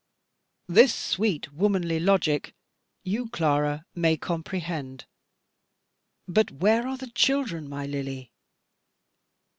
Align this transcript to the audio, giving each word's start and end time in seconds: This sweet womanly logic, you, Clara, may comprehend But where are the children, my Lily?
This 0.67 0.95
sweet 0.95 1.53
womanly 1.53 1.99
logic, 1.99 2.55
you, 3.03 3.29
Clara, 3.29 3.85
may 3.93 4.17
comprehend 4.17 5.05
But 6.27 6.49
where 6.49 6.87
are 6.87 6.97
the 6.97 7.11
children, 7.11 7.69
my 7.69 7.85
Lily? 7.85 8.31